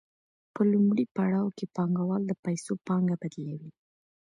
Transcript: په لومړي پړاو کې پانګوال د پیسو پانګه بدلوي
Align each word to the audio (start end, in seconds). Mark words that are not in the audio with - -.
په 0.53 0.61
لومړي 0.71 1.05
پړاو 1.15 1.47
کې 1.57 1.65
پانګوال 1.75 2.21
د 2.27 2.31
پیسو 2.45 2.73
پانګه 2.87 3.15
بدلوي 3.21 3.71